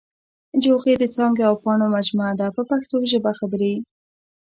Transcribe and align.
جوغې 0.63 0.93
د 0.97 1.03
څانګو 1.15 1.43
او 1.49 1.55
پاڼو 1.63 1.87
مجموعه 1.95 2.33
ده 2.39 2.47
په 2.55 2.61
پښتو 2.69 2.97
ژبه 3.11 3.31
خبرې. 3.39 3.73